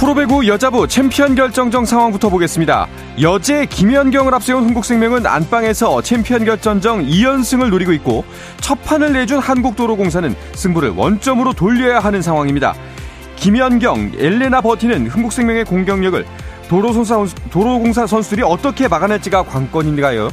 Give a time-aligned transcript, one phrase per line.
[0.00, 2.88] 프로배구 여자부 챔피언 결정전 상황부터 보겠습니다.
[3.20, 8.24] 여제 김연경을 앞세운 흥국생명은 안방에서 챔피언 결정전 2연승을 노리고 있고
[8.62, 12.74] 첫 판을 내준 한국도로공사는 승부를 원점으로 돌려야 하는 상황입니다.
[13.36, 16.24] 김연경, 엘레나 버티는 흥국생명의 공격력을
[16.70, 20.30] 도로공사 선수들이 어떻게 막아낼지가 관건인가요?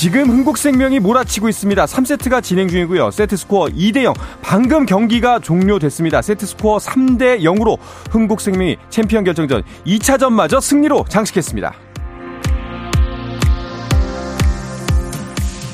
[0.00, 1.84] 지금 흥국생명이 몰아치고 있습니다.
[1.84, 3.10] 3세트가 진행 중이고요.
[3.10, 4.14] 세트 스코어 2대 0.
[4.40, 6.22] 방금 경기가 종료됐습니다.
[6.22, 7.78] 세트 스코어 3대 0으로
[8.12, 11.87] 흥국생명이 챔피언 결정전 2차전마저 승리로 장식했습니다.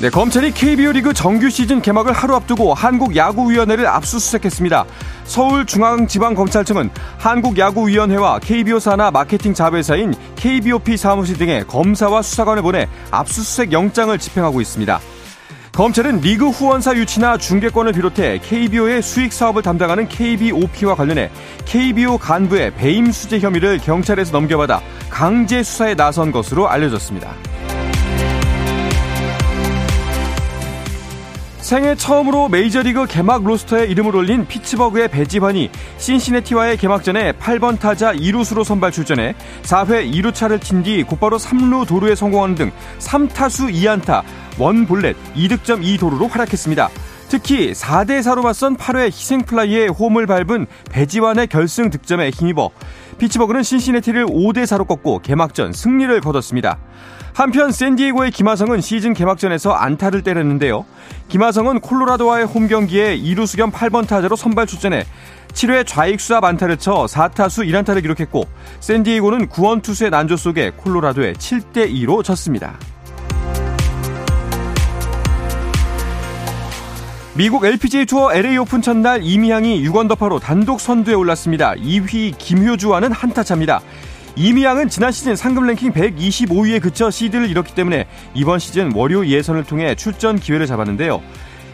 [0.01, 4.85] 네, 검찰이 KBO 리그 정규 시즌 개막을 하루 앞두고 한국야구위원회를 압수수색했습니다.
[5.23, 14.59] 서울중앙지방검찰청은 한국야구위원회와 KBO 산하 마케팅 자회사인 KBOP 사무실 등의 검사와 수사관을 보내 압수수색 영장을 집행하고
[14.59, 14.99] 있습니다.
[15.71, 21.31] 검찰은 리그 후원사 유치나 중개권을 비롯해 KBO의 수익 사업을 담당하는 KBOP와 관련해
[21.65, 27.33] KBO 간부의 배임 수재 혐의를 경찰에서 넘겨받아 강제 수사에 나선 것으로 알려졌습니다.
[31.65, 38.91] 생애 처음으로 메이저리그 개막 로스터에 이름을 올린 피츠버그의 배지환이 신시내티와의 개막전에 8번 타자 2루수로 선발
[38.91, 44.21] 출전해 4회 2루차를 친 뒤 곧바로 3루 도루에 성공하는 등 3타수 2안타,
[44.59, 46.87] 원볼넷 2득점 2도루로 활약했습니다.
[47.29, 52.69] 특히 4대4로 맞선 8회 희생플라이에 홈을 밟은 배지환의 결승 득점에 힘입어
[53.17, 56.77] 피츠버그는 신시내티를 5대4로 꺾고 개막전 승리를 거뒀습니다.
[57.35, 60.85] 한편 샌디에고의 김하성은 시즌 개막전에서 안타를 때렸는데요.
[61.27, 65.03] 김하성은 콜로라도와의 홈 경기에 2루수 겸 8번 타자로 선발 출전해
[65.49, 68.45] 7회 좌익수와 안타를 쳐 4타수 1안타를 기록했고
[68.79, 72.79] 샌디에고는 구원 투수의 난조 속에 콜로라도에 7대 2로 졌습니다.
[77.33, 81.73] 미국 LPGA 투어 LA 오픈 첫날 이미향이 6언더파로 단독 선두에 올랐습니다.
[81.73, 83.81] 2위 김효주와는 한타 차입니다.
[84.37, 89.95] 이미향은 지난 시즌 상금 랭킹 125위에 그쳐 시드를 잃었기 때문에 이번 시즌 월요 예선을 통해
[89.95, 91.21] 출전 기회를 잡았는데요.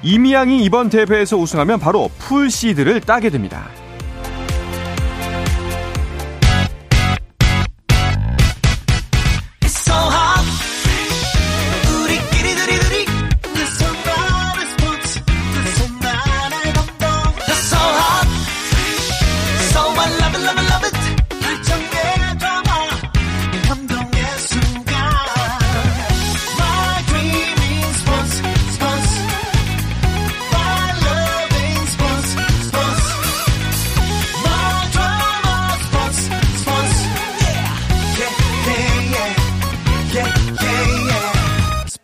[0.03, 3.67] 이미향이 이번 대회에서 우승하면 바로 풀 시드를 따게 됩니다.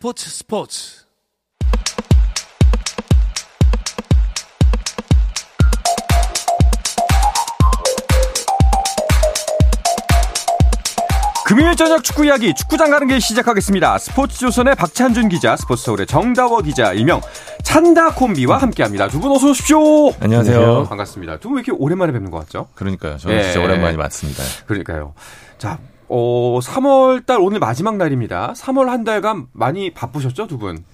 [0.08, 1.04] 스포츠 스포츠
[11.44, 13.96] 금요일 저녁 축구 이야기 축구장 가는 길 시작하겠습니다.
[13.96, 17.22] 스포츠조선의 박찬준 기자, 스포츠서울의 정다워 기자, 일명
[17.64, 19.08] 찬다 콤비와 함께합니다.
[19.08, 20.10] 두 분 어서 오십시오.
[20.20, 20.84] 안녕하세요.
[20.88, 21.38] 반갑습니다.
[21.38, 22.68] 두 분 왜 이렇게 오랜만에 뵙는 것 같죠?
[22.74, 23.16] 그러니까요.
[23.16, 23.42] 저는 예.
[23.44, 24.42] 진짜 오랜만이 많습니다.
[24.66, 25.14] 그러니까요.
[25.56, 28.54] 자, 어, 3월 달 오늘 마지막 날입니다.
[28.56, 30.84] 3월 한 달간 많이 바쁘셨죠, 두 분?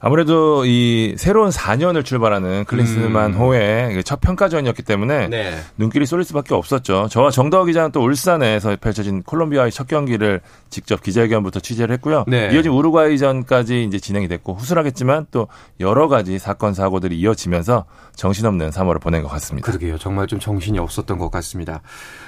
[0.00, 3.38] 아무래도 이 새로운 4년을 출발하는 클린스만 음.
[3.38, 5.54] 호의 첫 평가전이었기 때문에 네.
[5.78, 7.08] 눈길이 쏠릴 수밖에 없었죠.
[7.10, 12.24] 저와 정다호 기자는 또 울산에서 펼쳐진 콜롬비아의 첫 경기를 직접 기자회견부터 취재를 했고요.
[12.26, 12.50] 네.
[12.52, 15.48] 이어진 우루과이전까지 이제 진행이 됐고 후술하겠지만 또
[15.80, 17.86] 여러 가지 사건 사고들이 이어지면서
[18.16, 19.66] 정신없는 3월을 보낸 것 같습니다.
[19.66, 19.98] 그러게요.
[19.98, 21.80] 정말 좀 정신이 없었던 것 같습니다.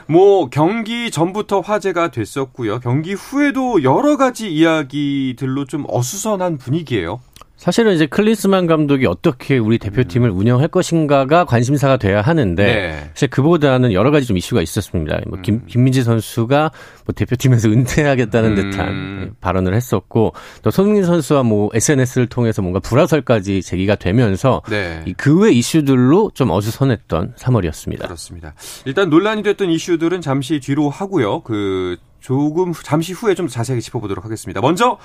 [0.06, 2.80] 뭐 경기 전부터 화제가 됐었고요.
[2.80, 7.20] 경기 후에도 여러 가지 이야기들로 좀 어수선한 분위기예요.
[7.56, 10.36] 사실은 이제 클린스만 감독이 어떻게 우리 대표팀을 음.
[10.36, 13.10] 운영할 것인가가 관심사가 돼야 하는데 네.
[13.14, 15.18] 사실 그보다는 여러 가지 좀 이슈가 있었습니다.
[15.26, 15.62] 뭐 김, 음.
[15.66, 16.70] 김민지 선수가
[17.06, 18.70] 뭐 대표팀에서 은퇴하겠다는 음.
[18.70, 25.02] 듯한 발언을 했었고 또 손흥민 선수와 뭐 SNS를 통해서 뭔가 불화설까지 제기가 되면서 네.
[25.16, 28.00] 그외 이슈들로 좀 어수선했던 3월이었습니다.
[28.00, 28.54] 그렇습니다.
[28.84, 31.40] 일단 논란이 됐던 이슈들은 잠시 뒤로 하고요.
[31.40, 34.60] 그 조금 잠시 후에 좀 자세하게 짚어보도록 하겠습니다.
[34.60, 34.98] 먼저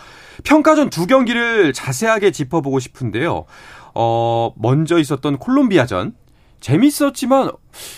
[0.44, 3.46] 평가전 두 경기를 자세하게 짚어보고 싶은데요.
[3.94, 6.16] 어, 먼저 있었던 콜롬비아전
[6.60, 7.52] 재밌었지만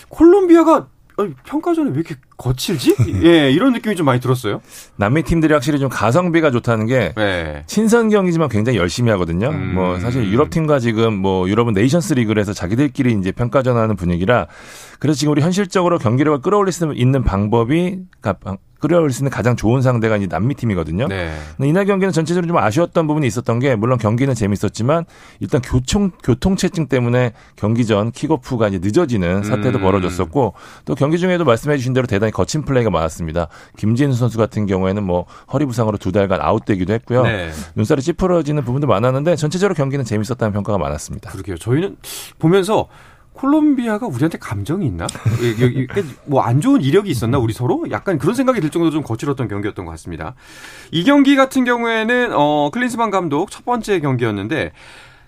[0.08, 0.88] 콜롬비아가
[1.44, 2.94] 평가전에 왜 이렇게 거칠지?
[3.24, 4.60] 예, 이런 느낌이 좀 많이 들었어요.
[4.96, 7.62] 남미 팀들이 확실히 좀 가성비가 좋다는 게 네.
[7.66, 9.48] 친선 경기지만 굉장히 열심히 하거든요.
[9.48, 9.74] 음.
[9.74, 14.46] 뭐 사실 유럽 팀과 지금 뭐 유럽은 네이션스 리그를 해서 자기들끼리 이제 평가전 하는 분위기라
[14.98, 17.98] 그래서 지금 우리 현실적으로 경기력을 끌어올릴 수 있는 방법이
[18.84, 21.08] 끌어올릴 수 있는 가장 좋은 상대가 이제 남미 팀이거든요.
[21.08, 21.32] 네.
[21.60, 25.06] 이날 경기는 전체적으로 좀 아쉬웠던 부분이 있었던 게 물론 경기는 재밌었지만
[25.40, 29.82] 일단 교통 교통체증 때문에 경기 전 킥오프가 이제 늦어지는 사태도 음.
[29.82, 30.52] 벌어졌었고
[30.84, 33.48] 또 경기 중에도 말씀해 주신 대로 대단 히 거친 플레이가 많았습니다.
[33.76, 37.22] 김진수 선수 같은 경우에는 뭐 허리 부상으로 두 달간 아웃되기도 했고요.
[37.24, 37.50] 네.
[37.74, 41.30] 눈살이 찌푸러지는 부분도 많았는데 전체적으로 경기는 재밌었다는 평가가 많았습니다.
[41.30, 41.58] 그러게요.
[41.58, 41.96] 저희는
[42.38, 42.88] 보면서
[43.34, 45.06] 콜롬비아가 우리한테 감정이 있나?
[46.26, 47.84] 뭐 안 좋은 이력이 있었나 우리 서로?
[47.90, 50.34] 약간 그런 생각이 들 정도로 좀 거칠었던 경기였던 것 같습니다.
[50.92, 54.72] 이 경기 같은 경우에는 어 클린스만 감독 첫 번째 경기였는데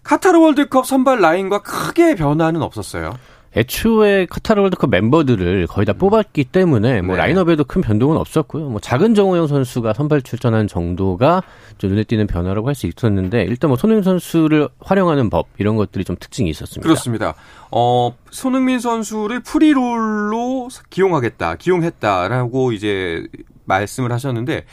[0.03, 3.15] 카타르 월드컵 선발 라인과 크게 변화는 없었어요.
[3.57, 5.99] 애초에 카타르 월드컵 멤버들을 거의 다 음.
[5.99, 7.23] 뽑았기 때문에 뭐 네.
[7.23, 8.69] 라인업에도 큰 변동은 없었고요.
[8.69, 11.43] 뭐 작은 정우영 선수가 선발 출전한 정도가
[11.79, 16.05] 좀 눈에 띄는 변화라고 할 수 있었는데 일단 뭐 손흥민 선수를 활용하는 법 이런 것들이
[16.05, 16.87] 좀 특징이 있었습니다.
[16.87, 17.35] 그렇습니다.
[17.71, 23.27] 어, 손흥민 선수를 free role로 기용하겠다, 기용했다라고 이제
[23.67, 24.65] 말씀을 하셨는데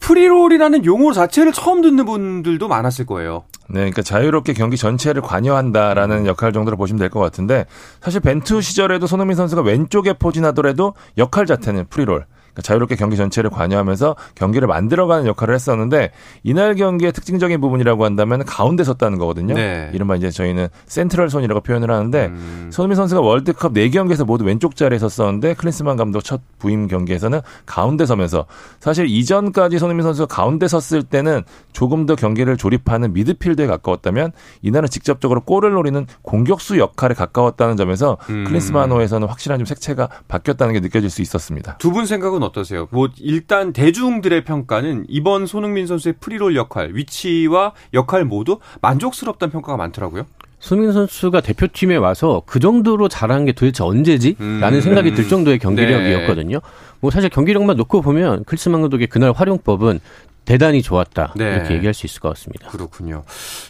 [0.00, 3.44] free role이라는 용어 자체를 처음 듣는 분들도 많았을 거예요.
[3.68, 7.66] 네, 그러니까 자유롭게 경기 전체를 관여한다라는 역할 정도로 보시면 될 것 같은데
[8.00, 12.26] 사실 벤투 시절에도 손흥민 선수가 왼쪽에 포진하더라도 역할 자체는 free role.
[12.62, 16.10] 자유롭게 경기 전체를 관여하면서 경기를 만들어가는 역할을 했었는데
[16.42, 19.54] 이날 경기의 특징적인 부분이라고 한다면 가운데 섰다는 거거든요.
[19.54, 19.90] 네.
[19.92, 22.70] 이른바 이제 저희는 센트럴 손이라고 표현을 하는데 음.
[22.72, 28.46] 손흥민 선수가 월드컵 4경기에서 모두 왼쪽 자리에 섰었는데 클린스만 감독 첫 부임 경기에서는 가운데 서면서
[28.80, 31.42] 사실 이전까지 손흥민 선수가 가운데 섰을 때는
[31.72, 34.32] 조금 더 경기를 조립하는 미드필드에 가까웠다면
[34.62, 38.44] 이날은 직접적으로 골을 노리는 공격수 역할에 가까웠다는 점에서 음.
[38.44, 41.76] 클린스만호에서는 확실한 좀 색채가 바뀌었다는 게 느껴질 수 있었습니다.
[41.78, 42.88] 두 분 생각은 생각은 어떠세요?
[42.90, 50.26] 뭐 일단 대중들의 평가는 이번 손흥민 선수의 프리롤 역할, 위치와 역할 모두 만족스럽다는 평가가 많더라고요.
[50.58, 54.36] 손흥민 선수가 대표팀에 와서 그 정도로 잘한 게 도대체 언제지?
[54.38, 54.80] 라는 음.
[54.82, 56.58] 생각이 들 정도의 경기력이었거든요.
[56.58, 56.66] 네.
[57.00, 60.00] 뭐 사실 경기력만 놓고 보면 클스만 감독의 그날 활용법은
[60.44, 61.34] 대단히 좋았다.
[61.36, 61.44] 네.
[61.54, 62.68] 이렇게 얘기할 수 있을 것 같습니다.
[62.68, 63.22] 그렇군요.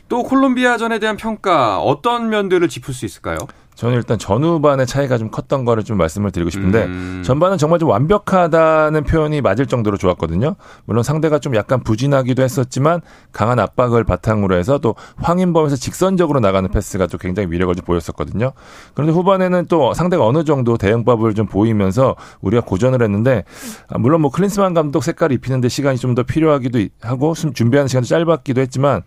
[0.08, 3.38] 또 콜롬비아전에 대한 평가 어떤 면들을 짚을 수 있을까요?
[3.80, 7.22] 저는 일단 전후반의 차이가 좀 컸던 거를 좀 말씀을 드리고 싶은데 음.
[7.24, 10.56] 전반은 정말 좀 완벽하다는 표현이 맞을 정도로 좋았거든요.
[10.84, 13.00] 물론 상대가 좀 약간 부진하기도 했었지만
[13.32, 18.52] 강한 압박을 바탕으로 해서 또 황인범에서 직선적으로 나가는 패스가 또 굉장히 위력을 좀 보였었거든요.
[18.92, 23.44] 그런데 후반에는 또 상대가 어느 정도 대응법을 좀 보이면서 우리가 고전을 했는데
[23.88, 28.60] 아, 물론 뭐 클린스만 감독 색깔을 입히는데 시간이 좀 더 필요하기도 하고 준비하는 시간도 짧았기도
[28.60, 29.04] 했지만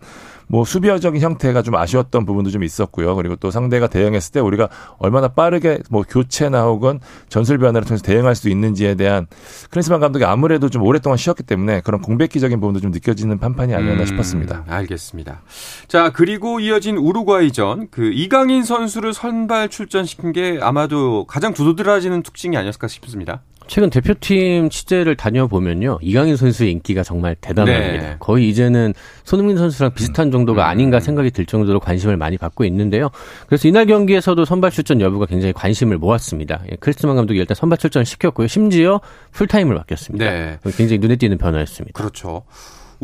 [0.48, 3.14] 뭐 수비적인 형태가 좀 아쉬웠던 부분도 좀 있었고요.
[3.16, 4.68] 그리고 또 상대가 대응했을 때 우리가
[4.98, 9.26] 얼마나 빠르게 뭐 교체나 혹은 전술 변화를 통해서 대응할 수 있는지에 대한
[9.70, 14.06] 크리스만 감독이 아무래도 좀 오랫동안 쉬었기 때문에 그런 공백기적인 부분도 좀 느껴지는 판판이 아니었나 음,
[14.06, 14.64] 싶었습니다.
[14.68, 15.42] 알겠습니다.
[15.88, 22.88] 자 그리고 이어진 우루과이전 그 이강인 선수를 선발 출전시킨 게 아마도 가장 두드러지는 특징이 아니었을까
[22.88, 23.42] 싶습니다.
[23.66, 25.98] 최근 대표팀 취재를 다녀보면요.
[26.02, 28.02] 이강인 선수의 인기가 정말 대단합니다.
[28.02, 28.16] 네.
[28.18, 28.92] 거의 이제는
[29.24, 30.68] 손흥민 선수랑 비슷한 정도가 음.
[30.68, 33.08] 아닌가 생각이 들 정도로 관심을 많이 받고 있는데요.
[33.46, 36.62] 그래서 이날 경기에서도 선발 출전 여부가 굉장히 관심을 모았습니다.
[36.70, 38.46] 예, 크리스만 감독이 일단 선발 출전을 시켰고요.
[38.46, 39.00] 심지어
[39.32, 40.24] 풀타임을 맡겼습니다.
[40.24, 40.58] 네.
[40.76, 41.98] 굉장히 눈에 띄는 변화였습니다.
[41.98, 42.44] 그렇죠.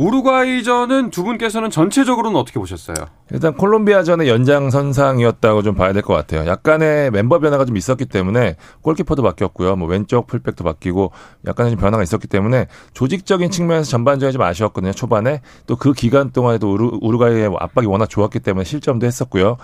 [0.00, 2.97] 우루과이전은 두 분께서는 전체적으로는 어떻게 보셨어요?
[3.30, 6.47] 일단 콜롬비아전의 연장선상이었다고 좀 봐야 될 것 같아요.
[6.47, 9.76] 약간의 멤버 변화가 좀 있었기 때문에 골키퍼도 바뀌었고요.
[9.76, 11.12] 뭐 왼쪽 풀백도 바뀌고
[11.47, 14.92] 약간의 변화가 있었기 때문에 조직적인 측면에서 전반전에 좀 아쉬웠거든요.
[14.95, 19.59] 초반에 또 그 기간 동안에도 우루, 우루과이의 압박이 워낙 좋았기 때문에 실점도 했었고요.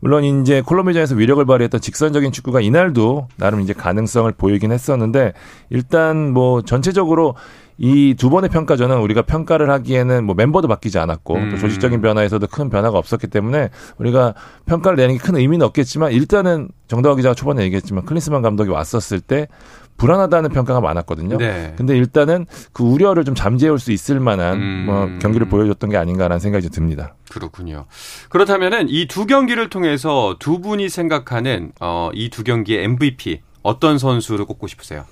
[0.00, 5.32] 물론 이제 콜롬비아전에서 위력을 발휘했던 직선적인 축구가 이날도 나름 이제 가능성을 보이긴 했었는데
[5.70, 7.34] 일단 뭐 전체적으로
[7.80, 11.50] 이 두 번의 평가전은 우리가 평가를 하기에는 뭐 멤버도 바뀌지 않았고 음.
[11.50, 14.34] 또 조직적인 변화에서도 큰 변화가 없었기 때문에 우리가
[14.66, 19.46] 평가를 내는 게 큰 의미는 없겠지만 일단은 정다화 기자가 초반에 얘기했지만 클린스만 감독이 왔었을 때
[19.96, 21.38] 불안하다는 평가가 많았거든요.
[21.38, 21.74] 네.
[21.76, 24.84] 근데 일단은 그 우려를 좀 잠재울 수 있을 만한 음.
[24.86, 27.14] 뭐 경기를 보여줬던 게 아닌가라는 생각이 듭니다.
[27.30, 27.86] 그렇군요.
[28.28, 34.44] 그렇다면은 이 두 경기를 통해서 두 분이 생각하는 어, 이 두 경기의 MVP 어떤 선수를
[34.46, 35.04] 꼽고 싶으세요?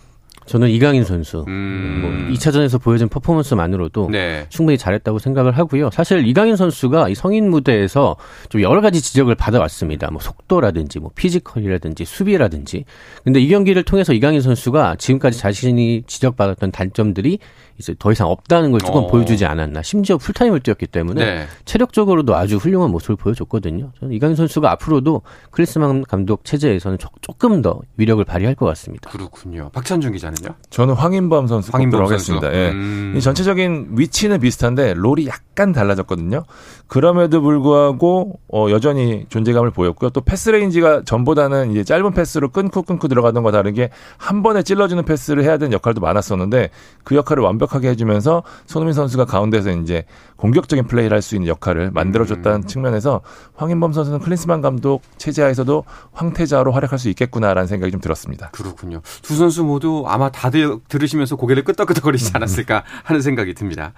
[0.46, 1.98] 저는 이강인 선수 음.
[2.02, 4.46] 뭐 2차전에서 보여준 퍼포먼스만으로도 네.
[4.48, 5.90] 충분히 잘했다고 생각을 하고요.
[5.90, 8.16] 사실 이강인 선수가 이 성인 무대에서
[8.48, 10.10] 좀 여러 가지 지적을 받아왔습니다.
[10.10, 12.84] 뭐 속도라든지 뭐 physical이라든지 수비라든지.
[13.24, 17.38] 근데 이 경기를 통해서 이강인 선수가 지금까지 자신이 지적받았던 단점들이
[17.78, 19.06] 이제 더 이상 없다는 걸 조금 어.
[19.06, 19.82] 보여주지 않았나.
[19.82, 21.46] 심지어 풀타임을 뛰었기 때문에 네.
[21.64, 23.92] 체력적으로도 아주 훌륭한 모습을 보여줬거든요.
[24.00, 29.10] 저는 이강인 선수가 앞으로도 클린스만 감독 체제에서는 조금 더 위력을 발휘할 것 같습니다.
[29.10, 29.70] 그렇군요.
[29.72, 30.56] 박찬준 기자는 선수라면요?
[30.70, 32.52] 저는 황인범 선수 황인범 하겠습니다.
[32.54, 32.70] 예.
[32.70, 33.14] 음.
[33.16, 36.44] 이 전체적인 위치는 비슷한데 role이 약간 달라졌거든요.
[36.86, 40.10] 그럼에도 불구하고 어, 여전히 존재감을 보였고요.
[40.10, 45.04] 또 패스 range가 전보다는 이제 짧은 패스로 끊고 끊고 들어가던 거 다르게 한 번에 찔러주는
[45.04, 46.70] 패스를 해야 되는 역할도 많았었는데
[47.04, 50.04] 그 역할을 완벽하게 해주면서 손흥민 선수가 가운데서 이제
[50.36, 52.66] 공격적인 플레이를 할 수 있는 역할을 만들어줬다는 음.
[52.68, 53.20] 측면에서
[53.56, 58.50] 황인범 선수는 클린스만 감독 체제하에서도 황태자로 활약할 수 있겠구나라는 생각이 좀 들었습니다.
[58.50, 59.00] 그렇군요.
[59.22, 63.92] 두 선수 모두 아마 다들 들으시면서 고개를 끄덕끄덕거리지 않았을까 하는 생각이 듭니다.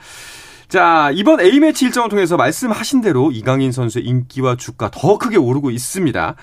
[0.69, 6.37] 자, 이번 A매치 일정을 통해서 말씀하신 대로 이강인 선수의 인기와 주가 더 크게 오르고 있습니다.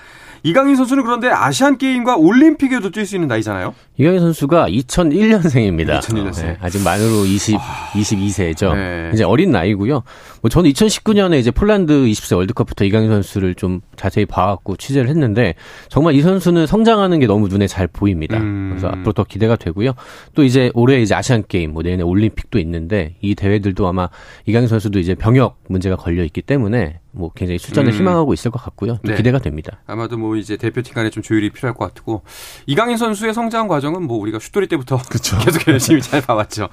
[0.45, 3.73] 이강인 선수는 그런데 아시안 게임과 올림픽에도 뛸 수 있는 나이잖아요.
[3.97, 5.99] 이강인 선수가 2001년생입니다.
[6.01, 6.45] 2001년생.
[6.45, 7.89] 네, 아직 만으로 20, 아...
[7.93, 8.75] 22세죠.
[8.75, 9.09] 네.
[9.11, 10.03] 이제 어린 나이고요.
[10.41, 15.55] 뭐 저는 2019년에 이제 폴란드 20세 월드컵부터 이강인 선수를 좀 자세히 봐왔고 취재를 했는데
[15.89, 18.37] 정말 이 선수는 성장하는 게 너무 눈에 잘 보입니다.
[18.37, 18.69] 음...
[18.69, 19.93] 그래서 앞으로 더 기대가 되고요.
[20.35, 24.09] 또 이제 올해 이제 아시안 게임, 뭐 내년에 올림픽도 있는데 이 대회들도 아마
[24.45, 27.97] 이강인 선수도 이제 병역 문제가 걸려 있기 때문에 뭐 굉장히 출전을 음.
[27.97, 28.95] 희망하고 있을 것 같고요.
[29.05, 29.15] 또 네.
[29.15, 29.79] 기대가 됩니다.
[29.87, 32.23] 아마도 뭐 이제 대표팀 간에 좀 조율이 필요할 것 같고
[32.65, 35.37] 이강인 선수의 성장 과정은 뭐 우리가 슛돌이 때부터 그쵸.
[35.39, 36.69] 계속 열심히 잘 봐왔죠.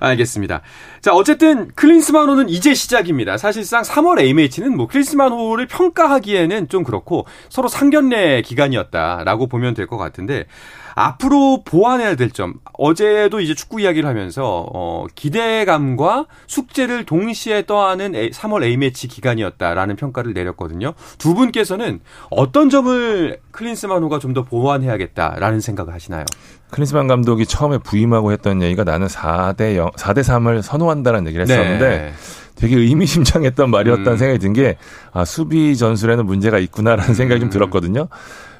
[0.00, 0.62] 알겠습니다.
[1.00, 3.36] 자 어쨌든 클린스만 호는 이제 시작입니다.
[3.38, 9.98] 사실상 3월 A매치는 뭐 클린스만 호를 평가하기에는 좀 그렇고 서로 상견례 기간이었다라고 보면 될 것
[9.98, 10.46] 같은데
[10.94, 12.54] 앞으로 보완해야 될 점.
[12.74, 20.94] 어제도 이제 축구 이야기를 하면서 어, 기대감과 숙제를 동시에 떠안은 3월 A매치 기간이었다라는 평가를 내렸거든요.
[21.18, 26.24] 두 분께서는 어떤 점을 클린스만호가 좀 더 보완해야겠다라는 생각을 하시나요?
[26.70, 32.12] 클린스만 감독이 처음에 부임하고 했던 얘기가 나는 4대 0, 4대 3을 선호한다는 얘기를 했었는데 네.
[32.54, 34.16] 되게 의미심장했던 말이었다는 음.
[34.16, 34.76] 생각이 든 게
[35.12, 37.50] 아, 수비 전술에는 문제가 있구나라는 생각이 좀 음.
[37.50, 38.08] 들었거든요.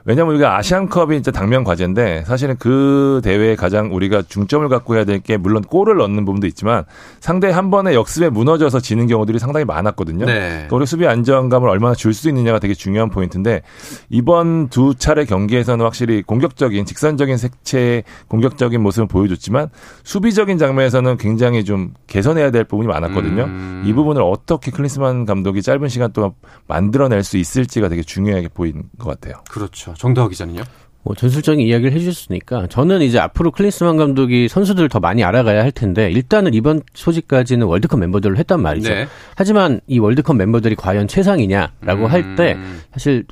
[0.04, 5.22] 왜냐하면 우리가 아시안컵이 이제 당면 과제인데 사실은 그 대회에 가장 우리가 중점을 갖고 해야 될
[5.22, 6.84] 게 물론 골을 넣는 부분도 있지만
[7.20, 10.26] 상대 한 번에 역습에 무너져서 지는 경우들이 상당히 많았거든요.
[10.26, 10.48] 네.
[10.48, 13.62] 그러니까 우리 수비 안정감을 얼마나 줄 수 있느냐가 되게 중요한 포인트인데
[14.10, 19.68] 이번 두 차례 경기에서는 확실히 공격적인 직선적인 색채의 공격적인 모습을 보여줬지만
[20.04, 23.44] 수비적인 장면에서는 굉장히 좀 개선해야 될 부분이 많았거든요.
[23.44, 23.82] 음.
[23.86, 26.32] 이 부분을 어떻게 클린스만 감독이 짧은 시간 동안
[26.66, 29.42] 만들어낼 수 있을지가 되게 중요하게 보이는 것 같아요.
[29.50, 29.91] 그렇죠.
[29.92, 30.00] 그렇죠.
[30.00, 30.62] 정다호 기자는요?
[31.04, 36.10] 뭐 전술적인 이야기를 해주셨으니까 저는 이제 앞으로 클린스만 감독이 선수들을 더 많이 알아가야 할 텐데
[36.12, 38.88] 일단은 이번 소집까지는 월드컵 멤버들로 했단 말이죠.
[38.94, 39.08] 네.
[39.34, 42.06] 하지만 이 월드컵 멤버들이 과연 최상이냐라고 음.
[42.06, 42.56] 할때
[42.92, 43.24] 사실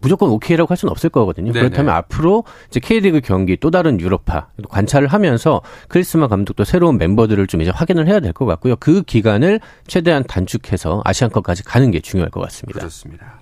[0.00, 1.52] 무조건 오케이라고 할 수는 없을 거거든요.
[1.52, 1.68] 네네.
[1.68, 7.60] 그렇다면 앞으로 이제 K리그 경기 또 다른 유럽파 관찰을 하면서 크리스마 감독도 새로운 멤버들을 좀
[7.60, 8.76] 이제 확인을 해야 될 것 같고요.
[8.76, 12.80] 그 기간을 최대한 단축해서 아시안컵까지 가는 게 중요할 것 같습니다.
[12.80, 13.38] 그렇습니다.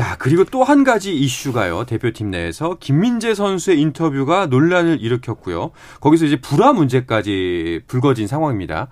[0.00, 1.84] 자, 그리고 또 한 가지 이슈가요.
[1.84, 5.72] 대표팀 내에서 김민재 선수의 인터뷰가 논란을 일으켰고요.
[6.00, 8.88] 거기서 이제 불화 문제까지 불거진 상황입니다.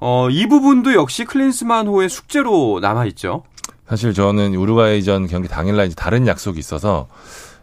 [0.00, 3.44] 어, 이 부분도 역시 클린스만호의 숙제로 남아 있죠.
[3.88, 7.06] 사실 저는 우루과이전 경기 당일날 이제 다른 약속이 있어서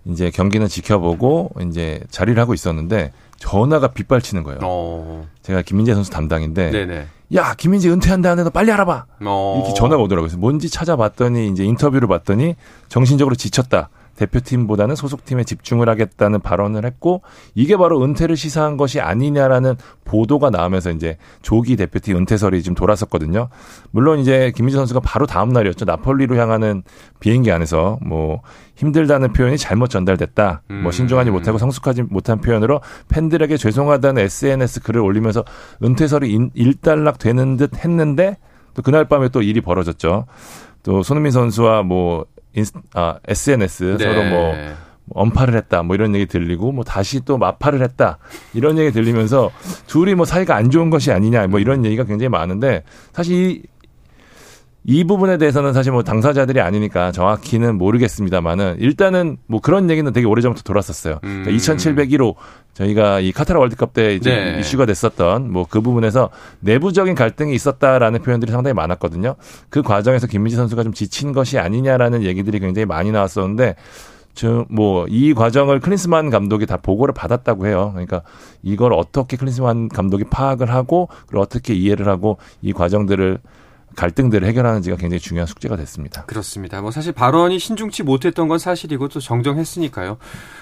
[0.05, 4.59] 이제 경기는 지켜보고 이제 자리를 하고 있었는데 전화가 빗발치는 거예요.
[4.63, 5.27] 어.
[5.41, 7.07] 제가 김민재 선수 담당인데 네네.
[7.33, 9.05] 야 김민재 은퇴한다는데 너 빨리 알아봐.
[9.25, 9.55] 어.
[9.63, 10.27] 이렇게 전화가 오더라고요.
[10.27, 12.55] 그래서 뭔지 찾아봤더니 이제 인터뷰를 봤더니
[12.87, 13.89] 정신적으로 지쳤다.
[14.15, 17.21] 대표팀보다는 소속팀에 집중을 하겠다는 발언을 했고
[17.53, 23.49] 이게 바로 은퇴를 시사한 것이 아니냐라는 보도가 나오면서 이제 조기 대표팀 은퇴설이 지금 돌았었거든요.
[23.91, 25.85] 물론 이제 김민재 선수가 바로 다음 날이었죠.
[25.85, 26.83] 나폴리로 향하는
[27.19, 28.41] 비행기 안에서 뭐
[28.75, 30.61] 힘들다는 표현이 잘못 전달됐다.
[30.67, 30.83] 뭐 음.
[30.83, 35.43] 뭐 신중하지 못하고 성숙하지 못한 표현으로 팬들에게 죄송하다는 SNS 글을 올리면서
[35.83, 38.37] 은퇴설이 일단락 되는 듯 했는데
[38.73, 40.25] 또 그날 밤에 또 일이 벌어졌죠.
[40.83, 44.03] 또 손흥민 선수와 뭐 인스, 아, SNS 네.
[44.03, 44.55] 서로 뭐
[45.13, 48.17] 언파를 했다 뭐 이런 얘기 들리고 뭐 다시 또 마파를 했다
[48.53, 49.51] 이런 얘기 들리면서
[49.87, 52.83] 둘이 뭐 사이가 안 좋은 것이 아니냐 뭐 이런 얘기가 굉장히 많은데
[53.13, 53.63] 사실 이,
[54.87, 60.63] 이 부분에 대해서는 사실 뭐 당사자들이 아니니까 정확히는 모르겠습니다만은 일단은 뭐 그런 얘기는 되게 오래전부터
[60.63, 61.19] 돌았었어요.
[61.23, 61.43] 음.
[61.43, 62.35] 그러니까 2701호
[62.73, 64.59] 저희가 이 카타르 월드컵 때 이제 네.
[64.59, 66.29] 이슈가 됐었던 뭐 그 부분에서
[66.61, 69.35] 내부적인 갈등이 있었다라는 표현들이 상당히 많았거든요.
[69.69, 73.75] 그 과정에서 김민지 선수가 좀 지친 것이 아니냐라는 얘기들이 굉장히 많이 나왔었는데
[74.69, 77.89] 뭐이 과정을 클린스만 감독이 다 보고를 받았다고 해요.
[77.93, 78.21] 그러니까
[78.63, 83.39] 이걸 어떻게 클린스만 감독이 파악을 하고 그리고 어떻게 이해를 하고 이 과정들을
[83.95, 86.25] 갈등들을 해결하는지가 굉장히 중요한 숙제가 됐습니다.
[86.25, 86.81] 그렇습니다.
[86.81, 90.17] 뭐 사실 발언이 신중치 못했던 건 사실이고 또 정정했으니까요.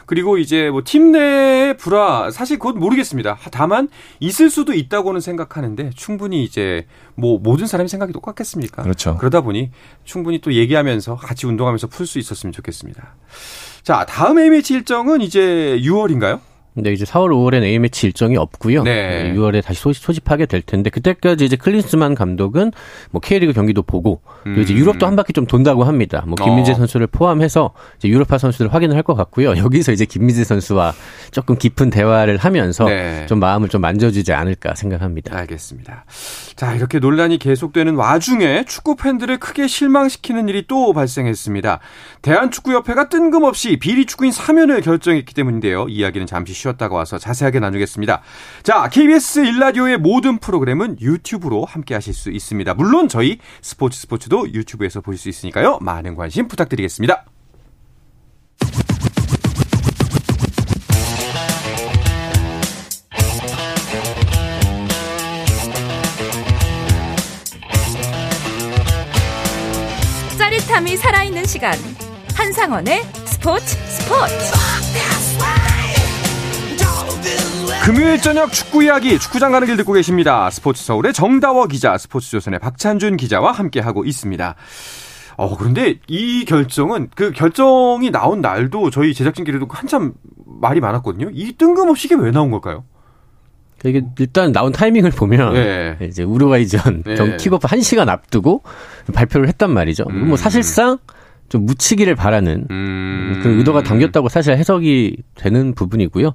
[0.06, 3.38] 그리고 이제 뭐 팀 내의 불화 사실 그건 모르겠습니다.
[3.52, 3.88] 다만
[4.20, 6.86] 있을 수도 있다고는 생각하는데 충분히 이제
[7.16, 8.84] 뭐 모든 사람이 생각이 똑같겠습니까?
[8.84, 9.18] 그렇죠.
[9.18, 9.72] 그러다 보니
[10.04, 13.16] 충분히 또 얘기하면서 같이 운동하면서 풀 수 있었으면 좋겠습니다.
[13.82, 16.40] 자, 다음 A매치 일정은 이제 6월인가요?
[16.74, 18.84] 근데 이제 4월, 5월엔 A매치 일정이 없고요.
[18.84, 19.32] 네.
[19.36, 22.72] 6월에 다시 소집, 하게 될 텐데 그때까지 이제 클린스만 감독은
[23.12, 24.60] 뭐 K리그 경기도 보고 음.
[24.60, 26.24] 이제 유럽도 한 바퀴 좀 돈다고 합니다.
[26.26, 26.76] 뭐 김민재 어.
[26.76, 29.58] 선수를 포함해서 이제 유럽파 선수들 확인을 할 것 같고요.
[29.58, 30.94] 여기서 이제 김민재 선수와
[31.32, 33.26] 조금 깊은 대화를 하면서 네.
[33.28, 35.36] 좀 마음을 좀 만져주지 않을까 생각합니다.
[35.38, 36.06] 알겠습니다.
[36.56, 41.80] 자 이렇게 논란이 계속되는 와중에 축구 팬들을 크게 실망시키는 일이 또 발생했습니다.
[42.22, 45.88] 대한축구협회가 뜬금없이 비리 축구인 사면을 결정했기 때문인데요.
[45.90, 48.22] 이야기는 잠시 쉬었다가 와서 자세하게 나누겠습니다.
[48.64, 52.74] 자, KBS 일라디오의 모든 프로그램은 유튜브로 함께 하실 수 있습니다.
[52.76, 55.80] 물론 저희 스포츠 스포츠도 유튜브에서 보실 수 있으니까요.
[55.82, 57.26] 많은 관심 부탁드리겠습니다.
[70.38, 71.74] 짜릿함이 살아있는 시간.
[72.36, 74.73] 한상원의 스포츠 스포츠.
[77.84, 80.50] 금요일 저녁 축구 이야기 축구장 가는 길 듣고 계십니다.
[80.50, 84.56] 스포츠 서울의 정다워 기자, 스포츠 조선의 박찬준 기자와 함께 하고 있습니다.
[85.36, 90.14] 어, 그런데 이 결정은 그 결정이 나온 날도 저희 제작진끼리도 한참
[90.46, 91.32] 말이 많았거든요.
[91.34, 92.86] 이 뜬금없이 이게 왜 나온 걸까요?
[93.84, 95.98] 이게 일단 나온 타이밍을 보면 네.
[96.08, 97.16] 이제 우루과이전 네.
[97.16, 98.64] 경 킥오프 1시간 앞두고
[99.14, 100.06] 발표를 했단 말이죠.
[100.10, 100.30] 음.
[100.30, 101.00] 뭐 사실상
[101.50, 103.40] 좀 묻히기를 바라는 음.
[103.44, 106.34] 그 의도가 담겼다고 사실 해석이 되는 부분이고요.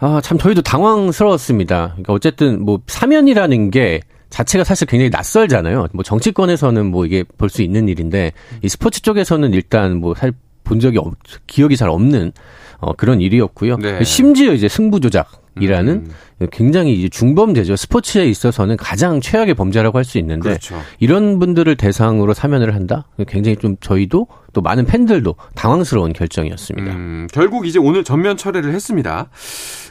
[0.00, 1.88] 아, 참 저희도 당황스러웠습니다.
[1.92, 4.00] 그러니까 어쨌든 뭐 사면이라는 게
[4.30, 5.88] 자체가 사실 굉장히 낯설잖아요.
[5.92, 11.14] 뭐 정치권에서는 뭐 이게 볼 수 있는 일인데 이 스포츠 쪽에서는 일단 뭐살본 적이 없,
[11.46, 12.32] 기억이 잘 없는
[12.80, 13.76] 어, 그런 일이었고요.
[13.78, 14.04] 네.
[14.04, 15.92] 심지어 이제 승부 조작이라는
[16.40, 16.46] 음.
[16.52, 17.74] 굉장히 이제 중범죄죠.
[17.74, 20.80] 스포츠에 있어서는 가장 최악의 범죄라고 할 수 있는데 그렇죠.
[21.00, 23.08] 이런 분들을 대상으로 사면을 한다.
[23.26, 26.92] 굉장히 좀 저희도 또 많은 팬들도 당황스러운 결정이었습니다.
[26.92, 29.28] 음, 결국 이제 오늘 전면 철회를 했습니다.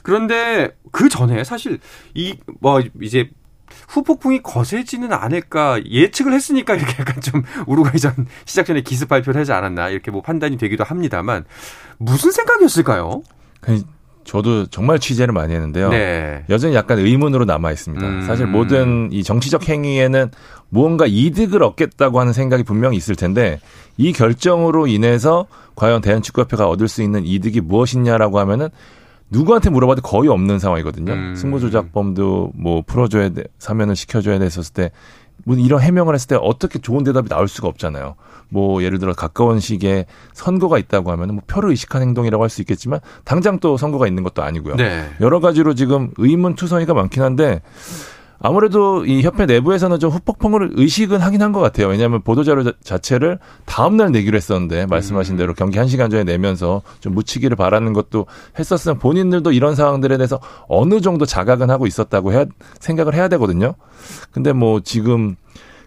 [0.08, 1.80] 그런데 그 전에 사실
[2.16, 3.30] 이 뭐 이제
[3.90, 9.90] 후폭풍이 거세지는 않을까 예측을 했으니까 이렇게 약간 좀 우루과이전 시작 전에 기습 발표를 하지 않았나
[9.90, 11.44] 이렇게 뭐 판단이 되기도 합니다만
[11.98, 13.22] 무슨 생각이었을까요?
[13.60, 13.84] 그
[14.24, 15.90] 저도 정말 취재를 많이 했는데요.
[15.90, 16.46] 네.
[16.50, 18.06] 여전히 약간 의문으로 남아 있습니다.
[18.08, 18.22] 음.
[18.22, 20.32] 사실 모든 이 정치적 행위에는
[20.70, 23.60] 무언가 이득을 얻겠다고 하는 생각이 분명히 있을 텐데
[23.98, 28.70] 이 결정으로 인해서 과연 대한축구협회가 얻을 수 있는 이득이 무엇이냐라고 하면은
[29.30, 31.12] 누구한테 물어봐도 거의 없는 상황이거든요.
[31.14, 31.36] 음.
[31.36, 34.92] 승부조작범도 뭐 풀어줘야 돼, 사면을 시켜줘야 됐었을 때,
[35.44, 38.16] 뭐 이런 해명을 했을 때 어떻게 좋은 대답이 나올 수가 없잖아요.
[38.50, 43.02] 뭐 예를 들어 가까운 시기에 선거가 있다고 하면 뭐 표를 의식한 행동이라고 할 수 있겠지만
[43.24, 44.76] 당장 또 선거가 있는 것도 아니고요.
[44.76, 45.10] 네.
[45.22, 47.62] 여러 가지로 지금 의문투성이가 많긴 한데
[48.40, 51.88] 아무래도 이 협회 내부에서는 좀 후폭풍을 의식은 하긴 한 것 같아요.
[51.88, 55.38] 왜냐하면 보도자료 자체를 다음날 내기로 했었는데 말씀하신 음.
[55.38, 58.26] 대로 경기 1시간 전에 내면서 좀 묻히기를 바라는 것도
[58.60, 62.46] 했었으면 본인들도 이런 상황들에 대해서 어느 정도 자각은 하고 있었다고 해야,
[62.80, 63.74] 생각을 해야 되거든요.
[64.32, 65.36] 근데 뭐 지금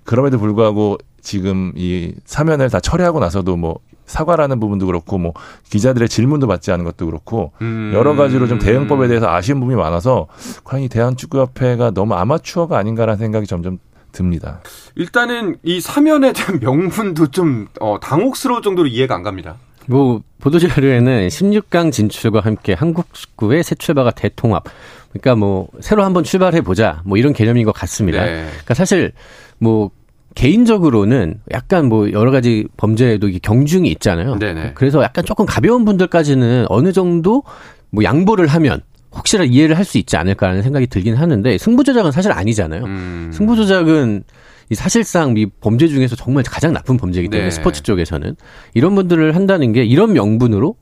[0.05, 3.79] 그럼에도 불구하고 지금 이 사면을 다 철회하고 나서도 뭐
[4.11, 5.33] 사과라는 부분도 그렇고 뭐
[5.71, 7.93] 기자들의 질문도 받지 않은 것도 그렇고 음.
[7.95, 10.27] 여러 가지로 좀 대응법에 대해서 아쉬운 부분이 많아서
[10.65, 13.79] 과연 이 대한축구협회가 너무 아마추어가 아닌가라는 생각이 점점
[14.13, 14.61] 듭니다.
[14.97, 19.57] 일단은 이 사면에 대한 명분도 좀 어, 당혹스러울 정도로 이해가 안 갑니다.
[19.87, 24.65] 뭐 보도자료에는 16강 진출과 함께 한국 축구의 새 출발과 대통합.
[25.11, 27.03] 그러니까 뭐 새로 한번 출발해 보자.
[27.05, 28.25] 뭐 이런 개념인 것 같습니다.
[28.25, 28.47] 네.
[28.49, 29.13] 그러니까 사실
[29.59, 29.91] 뭐
[30.35, 34.39] 개인적으로는 약간 뭐 여러 가지 범죄에도 경중이 있잖아요.
[34.39, 34.73] 네네.
[34.75, 37.43] 그래서 약간 조금 가벼운 분들까지는 어느 정도
[37.91, 38.81] 뭐 양보를 하면
[39.13, 42.85] 혹시나 이해를 할 수 있지 않을까라는 생각이 들긴 하는데 승부조작은 사실 아니잖아요.
[42.85, 43.31] 음.
[43.35, 44.23] 승부조작은
[44.71, 47.51] 이 사실상 이 범죄 중에서 정말 가장 나쁜 범죄이기 때문에 네.
[47.51, 48.37] 스포츠 쪽에서는
[48.75, 50.75] 이런 분들을 한다는 게 이런 명분으로는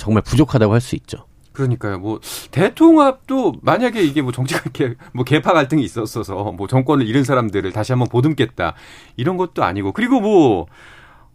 [0.00, 1.18] 정말 부족하다고 할 수 있죠.
[1.58, 1.98] 그러니까요.
[1.98, 2.20] 뭐
[2.52, 7.90] 대통합도 만약에 이게 뭐 정치가 개, 뭐 개파 갈등이 있었어서 뭐 정권을 잃은 사람들을 다시
[7.92, 8.74] 한번 보듬겠다
[9.16, 10.66] 이런 것도 아니고 그리고 뭐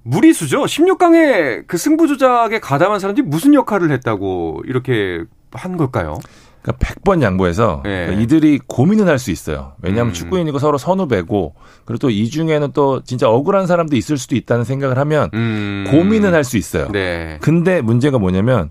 [0.03, 0.63] 무리수죠.
[0.63, 6.19] 16강에 그 승부 조작에 가담한 사람들이 무슨 역할을 했다고 이렇게 한 걸까요?
[6.61, 8.05] 그러니까 100번 양보해서 네.
[8.05, 9.73] 그러니까 이들이 고민은 할 수 있어요.
[9.81, 10.13] 왜냐하면 음.
[10.13, 14.97] 축구인이고 서로 선후배고 그리고 또 이 중에는 또 진짜 억울한 사람도 있을 수도 있다는 생각을
[14.97, 15.85] 하면 음.
[15.91, 16.87] 고민은 할 수 있어요.
[16.93, 17.37] 네.
[17.41, 18.69] 근데 문제가 뭐냐면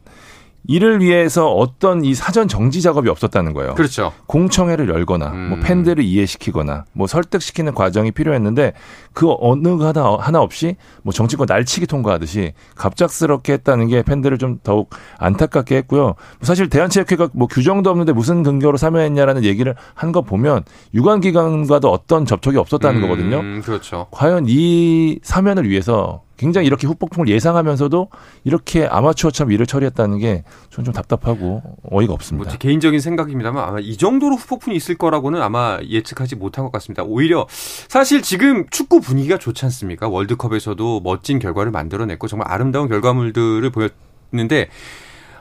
[0.69, 3.75] 이를 위해서 어떤 이 사전 정지 작업이 없었다는 거예요.
[3.75, 4.13] 그렇죠.
[4.27, 5.49] 공청회를 열거나 뭐 음.
[5.51, 8.73] 뭐 팬들을 이해시키거나 뭐 설득시키는 과정이 필요했는데
[9.13, 14.91] 그 어느 하나 하나 없이 뭐 정치권 날치기 통과하듯이 갑작스럽게 했다는 게 팬들을 좀 더욱
[15.19, 16.15] 안타깝게 했고요.
[16.43, 22.27] 사실 대한체육회가 뭐 규정도 없는데 무슨 근거로 사면했냐라는 얘기를 한 거 보면 유관 기관과도 어떤
[22.27, 23.09] 접촉이 없었다는 음.
[23.09, 23.63] 거거든요.
[23.63, 24.09] 그렇죠.
[24.11, 28.09] 과연 이 사면을 위해서 굉장히 이렇게 후폭풍을 예상하면서도
[28.43, 32.51] 이렇게 아마추어처럼 일을 처리했다는 게 저는 좀 답답하고 어이가 없습니다.
[32.51, 37.05] 뭐 개인적인 생각입니다만 아마 이 정도로 후폭풍이 있을 거라고는 아마 예측하지 못한 것 같습니다.
[37.05, 40.09] 오히려 사실 지금 축구 분위기가 좋지 않습니까?
[40.09, 44.69] 월드컵에서도 멋진 결과를 만들어냈고 정말 아름다운 결과물들을 보였는데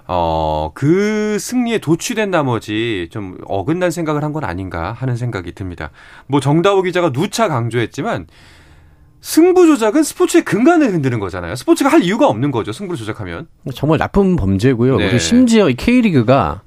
[0.07, 5.89] 어, 그 승리에 도취된 나머지 좀 어긋난 생각을 한 건 아닌가 하는 생각이 듭니다.
[6.27, 8.27] 뭐 정다호 기자가 누차 강조했지만
[9.21, 11.55] 승부 조작은 스포츠의 근간을 흔드는 거잖아요.
[11.55, 12.71] 스포츠가 할 이유가 없는 거죠.
[12.71, 13.47] 승부를 조작하면.
[13.73, 14.97] 정말 나쁜 범죄고요.
[14.97, 15.03] 네.
[15.05, 16.61] 그리고 심지어 이 K리그가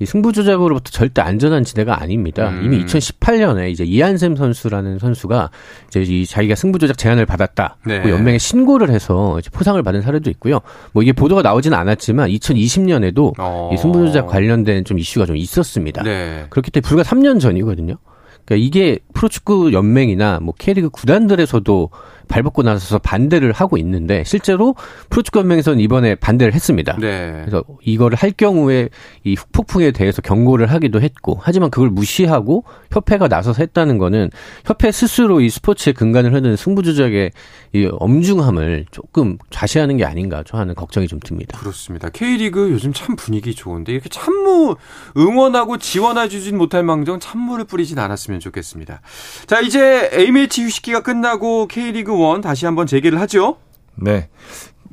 [0.00, 2.48] 이 승부 조작으로부터 절대 안전한 지대가 아닙니다.
[2.48, 2.64] 음.
[2.64, 5.50] 이미 2018년에 이제 이한샘 선수라는 선수가
[5.88, 7.76] 이제 이 자기가 승부 조작 제안을 받았다.
[7.84, 8.00] 네.
[8.00, 10.60] 뭐 연맹에 신고를 해서 포상을 받은 사례도 있고요.
[10.92, 13.70] 뭐 이게 보도가 나오지는 않았지만 2020년에도 어.
[13.72, 16.02] 이 승부 조작 관련된 좀 이슈가 좀 있었습니다.
[16.02, 16.46] 네.
[16.48, 17.96] 그렇기 때문에 불과 3년 전이거든요.
[18.44, 21.90] 그러니까 이게 프로축구 연맹이나 뭐 K리그 구단들에서도
[22.30, 24.76] 발벗고 나서서 반대를 하고 있는데 실제로
[25.10, 26.96] 프로축구 연맹에서는 이번에 반대를 했습니다.
[27.00, 27.42] 네.
[27.44, 28.88] 그래서 이거를 할 경우에
[29.24, 34.30] 이 폭풍에 대해서 경고를 하기도 했고 하지만 그걸 무시하고 협회가 나서서 했다는 거는
[34.64, 37.32] 협회 스스로 이 스포츠의 근간을 흐르는 승부 조작의
[37.72, 41.58] 이 엄중함을 조금 좌시하는 게 아닌가 저 하는 걱정이 좀 듭니다.
[41.58, 42.08] 그렇습니다.
[42.10, 44.76] K리그 요즘 참 분위기 좋은데 이렇게 참무
[45.16, 49.00] 응원하고 지원해 주진 못할 망정 찬물을 뿌리진 않았으면 좋겠습니다.
[49.46, 53.58] 자, 이제 A매치 휴식기가 끝나고 K리그 1 다시 한번 재개를 하죠.
[53.94, 54.28] 네.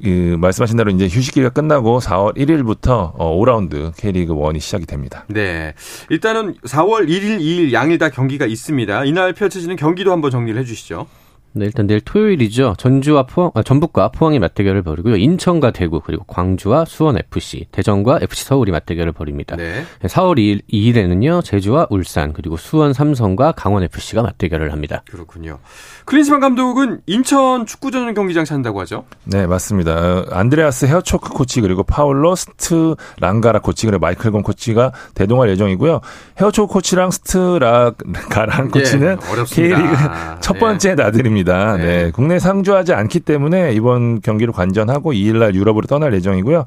[0.03, 5.25] 그 말씀하신 대로 이제 휴식기가 끝나고 4월 1일부터 어, 5라운드 K리그 1이 시작이 됩니다.
[5.27, 5.73] 네.
[6.09, 9.05] 일단은 4월 1일, 2일 양일 다 경기가 있습니다.
[9.05, 11.07] 이날 펼쳐지는 경기도 한번 정리를 해 주시죠.
[11.53, 12.75] 네, 일단 내일 토요일이죠.
[12.77, 15.15] 전주와 포항, 아, 전북과 포항이 맞대결을 벌이고요.
[15.15, 19.55] 인천과 대구 그리고 광주와 수원 FC, 대전과 FC 서울이 맞대결을 벌입니다.
[19.55, 19.83] 네.
[20.03, 25.03] 4월 2일, 2일에는요 제주와 울산 그리고 수원 삼성과 강원 FC가 맞대결을 합니다.
[25.09, 25.57] 그렇군요.
[26.05, 29.05] 클린스만 감독은 인천 축구전용경기장 찾는다고 하죠?
[29.23, 30.25] 네, 맞습니다.
[30.29, 36.01] 안드레아스 헤어초크 코치 그리고 파울로 스트링가라 코치 그리고 마이클 김 코치가 대동할 예정이고요.
[36.39, 39.95] 헤어초크 코치랑 스트링가라 코치는 예, K리그
[40.41, 40.95] 첫 번째 예.
[40.95, 41.46] 나들이입니다.
[41.53, 41.85] 네.
[41.85, 42.11] 네.
[42.11, 46.65] 국내 상주하지 않기 때문에 이번 경기를 관전하고 2일날 유럽으로 떠날 예정이고요.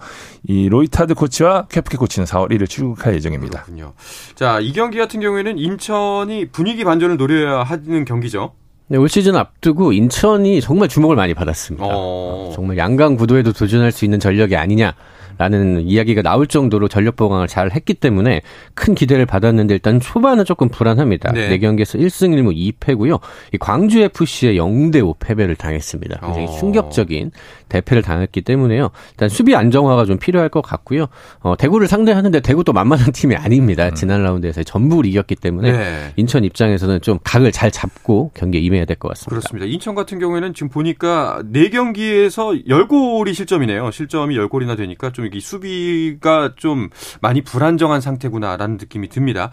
[0.49, 3.63] 이 로이타드 코치와 쾨프케 코치는 4월 1일 출국할 예정입니다.
[3.63, 3.93] 그렇군요.
[4.35, 8.53] 자, 이 경기 같은 경우에는 인천이 분위기 반전을 노려야 하는 경기죠.
[8.89, 11.87] 네, 올 시즌 앞두고 인천이 정말 주목을 많이 받았습니다.
[11.89, 12.51] 어...
[12.55, 14.95] 정말 양강 구도에도 도전할 수 있는 전력이 아니냐.
[15.39, 18.43] 라는 이야기가 나올 정도로 전력 보강을 잘 했기 때문에
[18.75, 21.33] 큰 기대를 받았는데 일단 초반은 조금 불안합니다.
[21.33, 23.21] 네, 네 경기에서 1승 1무 2패고요.
[23.53, 26.21] 이 광주 FC의 0대 5 패배를 당했습니다.
[26.21, 26.59] 굉장히 어.
[26.59, 27.33] 충격적인
[27.69, 28.91] 대패를 당했기 때문에요.
[29.13, 31.07] 일단 수비 안정화가 좀 필요할 것 같고요.
[31.41, 33.89] 어, 대구를 상대하는데 대구도 만만한 팀이 아닙니다.
[33.89, 33.95] 음.
[33.95, 36.13] 지난 라운드에서 전부를 이겼기 때문에 네.
[36.17, 39.31] 인천 입장에서는 좀 각을 잘 잡고 경기에 임해야 될 것 같습니다.
[39.31, 39.67] 그렇습니다.
[39.67, 43.91] 인천 같은 경우에는 지금 보니까 4경기에서 10골이 실점이네요.
[43.91, 46.89] 실점이 10골이나 되니까 좀이 수비가 좀
[47.21, 49.51] 많이 불안정한 상태구나라는 느낌이 듭니다.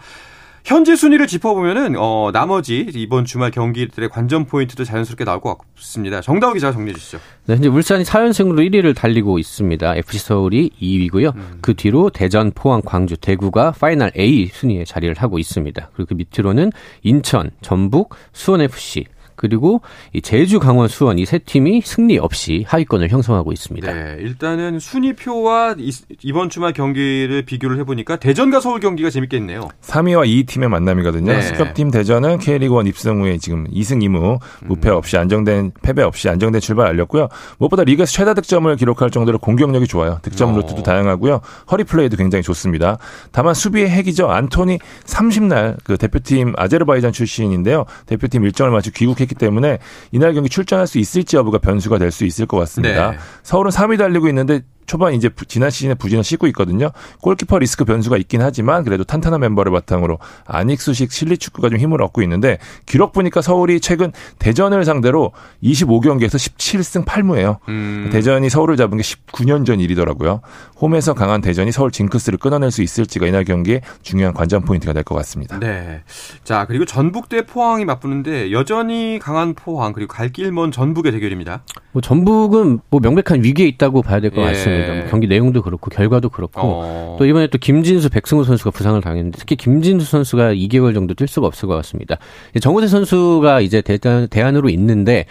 [0.68, 6.20] 현재 순위를 짚어보면은 어 나머지 이번 주말 경기들의 관전 포인트도 자연스럽게 나올 것 같습니다.
[6.20, 7.18] 정다우 기자 정리해 주시죠.
[7.46, 9.96] 네, 현재 울산이 4연승으로 1위를 달리고 있습니다.
[9.96, 11.34] FC 서울이 2위고요.
[11.34, 11.58] 음.
[11.62, 15.90] 그 뒤로 대전, 포항, 광주, 대구가 파이널 A 순위에 자리를 하고 있습니다.
[15.94, 16.70] 그리고 그 밑으로는
[17.02, 19.06] 인천, 전북, 수원 FC,
[19.38, 19.80] 그리고
[20.12, 23.92] 이 제주, 강원, 수원 이 세 팀이 승리 없이 하위권을 형성하고 있습니다.
[23.92, 25.76] 네, 일단은 순위표와
[26.22, 29.68] 이번 주말 경기를 비교를 해보니까 대전과 서울 경기가 재밌겠네요.
[29.82, 31.30] 3위와 2위 팀의 만남이거든요.
[31.30, 31.42] 네.
[31.42, 36.60] 승격팀 대전은 K리그 1 입성 후에 지금 2승 2무 무패 없이 안정된 패배 없이 안정된
[36.62, 37.28] 출발 알렸고요.
[37.58, 40.18] 무엇보다 리그에서 최다 득점을 기록할 정도로 공격력이 좋아요.
[40.22, 40.56] 득점 어.
[40.56, 41.40] 루트도 다양하고요.
[41.70, 42.96] 허리 플레이도 굉장히 좋습니다.
[43.32, 44.28] 다만 수비의 핵이죠.
[44.30, 47.84] 안토니 30날 그 대표팀 아제르바이잔 출신인데요.
[48.06, 49.78] 대표팀 일정을 마치 귀국했 했기 때문에
[50.10, 53.10] 이날 경기 출전할 수 있을지 여부가 변수가 될 수 있을 것 같습니다.
[53.10, 53.18] 네.
[53.42, 56.90] 서울은 3위 달리고 있는데 초반 이제 지난 시즌에 부진을 씻고 있거든요.
[57.20, 62.22] 골키퍼 리스크 변수가 있긴 하지만 그래도 탄탄한 멤버를 바탕으로 안익수식 실리 축구가 좀 힘을 얻고
[62.22, 67.58] 있는데 기록 보니까 서울이 최근 대전을 상대로 25경기에서 17승 8무예요.
[67.68, 68.08] 음.
[68.10, 70.40] 대전이 서울을 잡은 게 19년 전 일이더라고요.
[70.80, 75.14] 홈에서 강한 대전이 서울 징크스를 끊어낼 수 있을지가 이날 경기에 중요한 관전 포인트가 될 것
[75.16, 75.58] 같습니다.
[75.58, 76.02] 네.
[76.44, 81.62] 자, 그리고 전북 대 포항이 맞붙는데 여전히 강한 포항 그리고 갈 길 먼 전북의 대결입니다.
[81.92, 84.44] 뭐 전북은 뭐 명백한 위기에 있다고 봐야 될것 예.
[84.52, 84.77] 같습니다.
[84.78, 85.06] 네.
[85.10, 87.16] 경기 내용도 그렇고 결과도 그렇고 어.
[87.18, 91.46] 또 이번에 또 김진수, 백승호 선수가 부상을 당했는데 특히 김진수 선수가 2개월 정도 뛸 수가
[91.46, 92.16] 없을 것 같습니다.
[92.60, 95.26] 정우대 선수가 이제 대안, 대안으로 있는데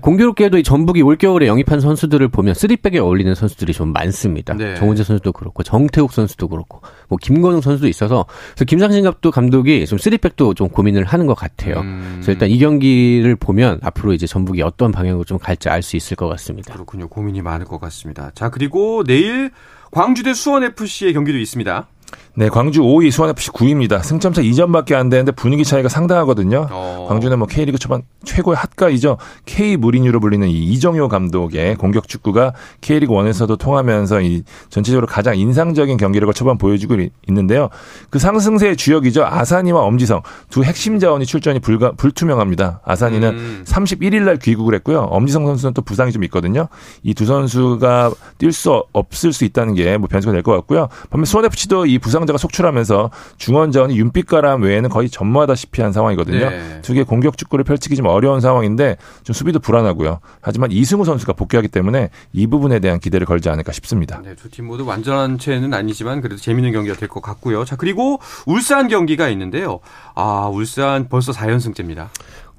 [0.00, 4.54] 공교롭게도 이 전북이 올겨울에 영입한 선수들을 보면 3백에 어울리는 선수들이 좀 많습니다.
[4.54, 4.74] 네.
[4.76, 9.98] 정우재 선수도 그렇고 정태욱 선수도 그렇고 뭐 김건웅 선수도 있어서 그래서 김상신 감독 감독이 좀
[9.98, 11.80] 3백도 좀 고민을 하는 것 같아요.
[11.80, 12.12] 음.
[12.14, 16.14] 그래서 일단 이 경기를 보면 앞으로 이제 전북이 어떤 방향으로 좀 갈지 알 수 있을
[16.14, 16.74] 것 같습니다.
[16.74, 17.08] 그렇군요.
[17.08, 18.30] 고민이 많을 것 같습니다.
[18.34, 19.50] 자, 그리고 내일
[19.90, 21.88] 광주대 수원FC의 경기도 있습니다.
[22.34, 24.02] 네, 광주 5위, 수원FC 9위입니다.
[24.02, 26.68] 승점차 2점밖에 안 되는데 분위기 차이가 상당하거든요.
[26.70, 27.06] 어.
[27.08, 29.18] 광주는 뭐 K리그 초반 최고의 핫가이죠.
[29.46, 35.96] K 무리뉴로 불리는 이 이정효 감독의 공격 축구가 K리그 1에서도 통하면서 이 전체적으로 가장 인상적인
[35.96, 36.96] 경기력을 초반 보여주고
[37.28, 37.68] 있는데요.
[38.10, 39.24] 그 상승세의 주역이죠.
[39.24, 42.80] 아산이와 엄지성 두 핵심 자원이 출전이 불가, 불투명합니다.
[42.84, 43.64] 아산이는 음.
[43.66, 45.00] 31일 날 귀국을 했고요.
[45.10, 46.68] 엄지성 선수는 또 부상이 좀 있거든요.
[47.02, 50.88] 이 두 선수가 뛸 수 없을 수 있다는 게 뭐 변수가 될 것 같고요.
[51.10, 56.50] 반면 수원FC도 이 부상 자가 속출하면서 중원전이 윤빛가람 외에는 거의 전무하다시피 한 상황이거든요.
[56.50, 56.78] 네.
[56.82, 60.20] 두개 공격 축구를 펼치기 좀 어려운 상황인데 좀 수비도 불안하고요.
[60.40, 64.20] 하지만 이승우 선수가 복귀하기 때문에 이 부분에 대한 기대를 걸지 않을까 싶습니다.
[64.24, 67.64] 네, 두 팀 모두 완전체는 아니지만 그래도 재밌는 경기가 될 것 같고요.
[67.64, 69.80] 자, 그리고 울산 경기가 있는데요.
[70.14, 72.08] 아, 울산 벌써 4연승째입니다.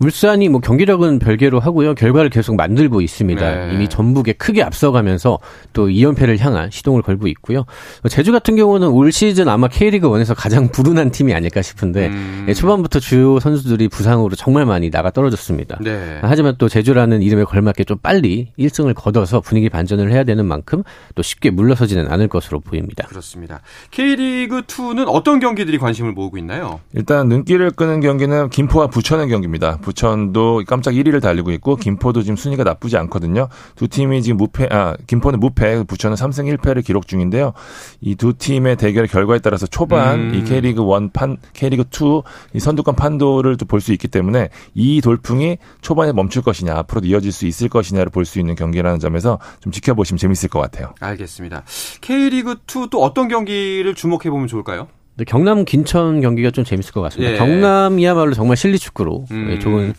[0.02, 1.94] 울산이 뭐 경기력은 별개로 하고요.
[1.94, 3.68] 결과를 계속 만들고 있습니다.
[3.68, 3.74] 네.
[3.74, 5.38] 이미 전북에 크게 앞서가면서
[5.74, 7.66] 또 2연패를 향한 시동을 걸고 있고요.
[8.10, 12.46] 제주 같은 경우는 올 시즌 아마 K리그 1에서 가장 불운한 팀이 아닐까 싶은데 음.
[12.50, 15.78] 예, 초반부터 주요 선수들이 부상으로 정말 많이 나가 떨어졌습니다.
[15.82, 16.20] 네.
[16.22, 20.82] 하지만 또 제주라는 이름에 걸맞게 좀 빨리 1승을 거둬서 분위기 반전을 해야 되는 만큼
[21.14, 23.06] 또 쉽게 물러서지는 않을 것으로 보입니다.
[23.08, 23.62] 그렇습니다.
[23.92, 26.80] K리그 2는 어떤 경기들이 관심을 모으고 있나요?
[26.94, 29.78] 일단 눈길을 끄는 경기는 김포와 부천의 경기입니다.
[29.91, 33.47] 부천도 깜짝 1위를 달리고 있고 김포도 지금 순위가 나쁘지 않거든요.
[33.75, 37.54] 두 팀이 지금 무패 아 김포는 무패, 부천은 3승 1패를 기록 중인데요.
[38.01, 40.36] 이 두 팀의 대결 결과에 따라서 초반 음.
[40.36, 46.12] 이 K리그 1판 K리그 2이 선두권 판도를 또 볼 수 있기 때문에 이 돌풍이 초반에
[46.12, 50.49] 멈출 것이냐 앞으로도 이어질 수 있을 것이냐를 볼 수 있는 경기라는 점에서 좀 지켜보시면 재밌을
[50.49, 50.93] 것 같아요.
[50.99, 51.63] 알겠습니다.
[52.01, 54.88] K리그 2 또 어떤 경기를 주목해 보면 좋을까요?
[55.28, 57.34] 경남 김천 경기가 좀 재밌을 것 같습니다.
[57.34, 57.38] 예.
[57.38, 59.60] 경남이야말로 정말 실리 축구로 음.
[59.60, 59.93] 좋은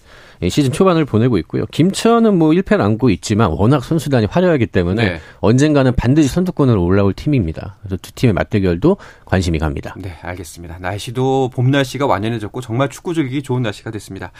[0.48, 1.66] 시즌 초반을 보내고 있고요.
[1.66, 5.20] 김천은 뭐 1패를 안고 있지만 워낙 선수단이 화려하기 때문에 네.
[5.38, 7.76] 언젠가는 반드시 선두권으로 올라올 팀입니다.
[7.80, 9.94] 그래서 두 팀의 맞대결도 관심이 갑니다.
[9.98, 10.78] 네, 알겠습니다.
[10.80, 14.32] 날씨도 봄 날씨가 완연해졌고 정말 축구 즐기기 좋은 날씨가 됐습니다.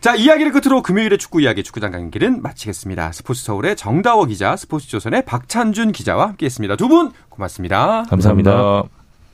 [0.00, 3.12] 자, 이야기를 끝으로 금요일의 축구 이야기 축구장 간길은 마치겠습니다.
[3.12, 6.76] 스포츠 서울의 정다워 기자, 스포츠 조선의 박찬준 기자와 함께했습니다.
[6.76, 8.04] 두 분 고맙습니다.
[8.08, 8.50] 감사합니다.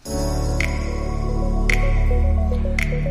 [0.04, 0.65] 감사합니다.